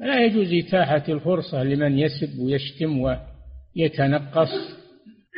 لا 0.00 0.24
يجوز 0.24 0.66
إتاحة 0.66 1.04
الفرصة 1.08 1.62
لمن 1.62 1.98
يسب 1.98 2.38
ويشتم 2.38 3.00
ويتنقص. 3.00 4.82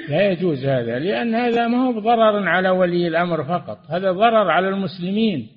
لا 0.09 0.31
يجوز 0.31 0.65
هذا 0.65 0.99
لأن 0.99 1.35
هذا 1.35 1.69
ما 1.69 1.87
هو 1.87 2.01
ضرر 2.01 2.49
على 2.49 2.71
ولي 2.71 3.09
الأمر 3.09 3.45
فقط 3.45 3.79
هذا 3.91 4.13
ضرر 4.13 4.51
على 4.51 4.69
المسلمين. 4.69 5.49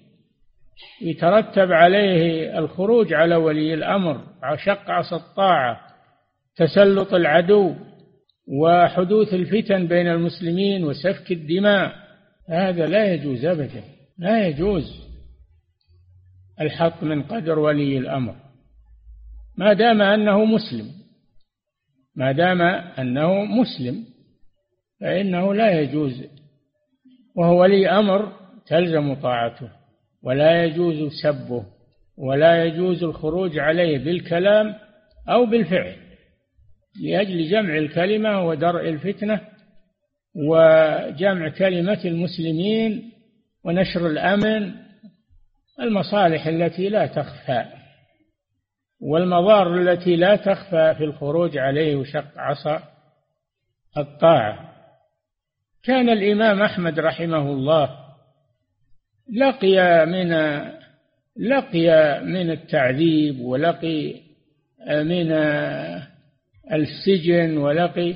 يترتب 1.02 1.72
عليه 1.72 2.60
الخروج 2.60 3.14
على 3.14 3.36
ولي 3.36 3.74
الأمر 3.74 4.22
شق 4.56 4.90
عصا 4.90 5.16
الطاعة 5.16 5.80
تسلط 6.56 7.14
العدو 7.14 7.76
وحدوث 8.48 9.34
الفتن 9.34 9.88
بين 9.88 10.08
المسلمين 10.08 10.84
وسفك 10.84 11.32
الدماء. 11.32 11.94
هذا 12.50 12.86
لا 12.86 13.14
يجوز 13.14 13.46
أبدا 13.46 13.84
لا 14.18 14.48
يجوز. 14.48 15.07
الحط 16.62 17.04
من 17.04 17.24
قدر 17.24 17.60
ولي 17.60 17.98
الأمر. 17.98 18.36
ما 19.58 19.74
دام 19.74 20.02
أنه 20.02 20.46
مسلم 20.46 20.92
ما 22.16 22.32
دام 22.32 22.62
أنه 22.62 23.44
مسلم 23.44 24.06
فإنه 25.02 25.54
لا 25.54 25.82
يجوز 25.82 26.24
وهو 27.36 27.62
ولي 27.62 27.90
أمر 27.90 28.32
تلزم 28.68 29.14
طاعته 29.14 29.70
ولا 30.24 30.64
يجوز 30.64 31.12
سبه 31.24 31.66
ولا 32.18 32.66
يجوز 32.66 33.04
الخروج 33.04 33.60
عليه 33.60 33.98
بالكلام 33.98 34.76
أو 35.30 35.46
بالفعل 35.46 35.96
لأجل 37.04 37.50
جمع 37.50 37.78
الكلمة 37.78 38.48
ودرء 38.48 38.90
الفتنة 38.90 39.42
وجمع 40.36 41.50
كلمة 41.50 42.00
المسلمين 42.06 43.12
ونشر 43.66 44.08
الأمن 44.08 44.72
المصالح 45.82 46.48
التي 46.48 46.90
لا 46.90 47.06
تخفى 47.06 47.66
والمضار 49.02 49.76
التي 49.76 50.16
لا 50.16 50.36
تخفى 50.36 50.96
في 50.98 51.04
الخروج 51.04 51.58
عليه 51.58 51.96
وشق 51.96 52.38
عصا 52.38 52.84
الطاعة. 53.98 54.74
كان 55.84 56.10
الإمام 56.10 56.62
أحمد 56.62 57.00
رحمه 57.00 57.52
الله 57.52 57.90
لقي 59.34 60.06
من 60.06 60.32
لقي 61.38 62.20
من 62.24 62.52
التعذيب 62.52 63.40
ولقي 63.40 64.14
من 64.90 65.32
السجن 66.72 67.58
ولقي 67.58 68.16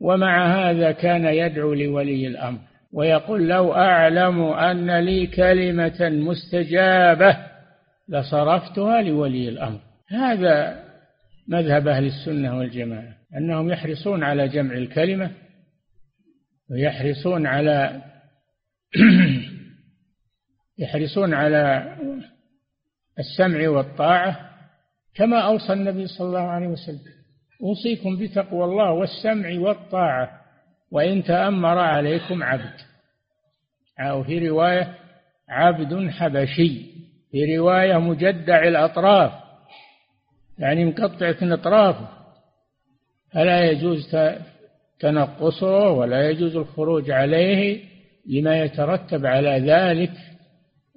ومع 0.00 0.46
هذا 0.46 0.92
كان 0.92 1.24
يدعو 1.24 1.74
لولي 1.74 2.26
الأمر. 2.26 2.75
ويقول 2.96 3.48
لو 3.48 3.74
أعلم 3.74 4.42
أن 4.42 4.98
لي 4.98 5.26
كلمة 5.26 6.08
مستجابة 6.08 7.36
لصرفتها 8.08 9.02
لولي 9.02 9.48
الأمر. 9.48 9.80
هذا 10.08 10.84
مذهب 11.48 11.88
أهل 11.88 12.04
السنة 12.06 12.58
والجماعة 12.58 13.16
أنهم 13.36 13.70
يحرصون 13.70 14.22
على 14.22 14.48
جمع 14.48 14.74
الكلمة 14.74 15.30
ويحرصون 16.70 17.46
على 17.46 18.02
يحرصون 20.78 21.34
على 21.34 21.96
السمع 23.18 23.68
والطاعة 23.68 24.50
كما 25.14 25.40
أوصى 25.40 25.72
النبي 25.72 26.06
صلى 26.06 26.26
الله 26.26 26.48
عليه 26.48 26.66
وسلم 26.66 27.16
أوصيكم 27.62 28.16
بتقوى 28.16 28.64
الله 28.64 28.92
والسمع 28.92 29.58
والطاعة 29.58 30.46
وإن 30.90 31.24
تأمر 31.24 31.78
عليكم 31.78 32.42
عبد. 32.42 32.85
أو 34.00 34.22
في 34.22 34.48
رواية 34.48 34.94
عبد 35.48 36.10
حبشي 36.10 36.82
في 37.30 37.56
رواية 37.56 37.98
مجدع 37.98 38.68
الأطراف 38.68 39.32
يعني 40.58 40.84
مقطعة 40.84 41.36
الأطراف. 41.42 41.96
فلا 43.32 43.70
يجوز 43.70 44.16
تنقصه 45.00 45.90
ولا 45.90 46.30
يجوز 46.30 46.56
الخروج 46.56 47.10
عليه 47.10 47.80
لما 48.26 48.62
يترتب 48.62 49.26
على 49.26 49.58
ذلك 49.58 50.12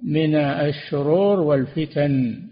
من 0.02 0.34
الشرور 0.36 1.40
والفتن. 1.40 2.42